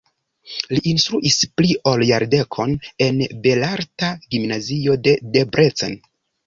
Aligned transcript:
Li 0.71 0.79
instruis 0.91 1.37
pli 1.59 1.75
ol 1.93 2.05
jardekon 2.11 2.73
en 3.09 3.23
belarta 3.47 4.13
gimnazio 4.33 4.99
de 5.07 5.19
Debrecen. 5.39 6.01